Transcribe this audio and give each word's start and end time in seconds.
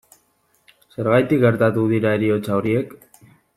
Zergatik 0.95 1.43
gertatu 1.45 1.85
dira 1.93 2.17
heriotza 2.19 2.59
horiek? 2.59 2.99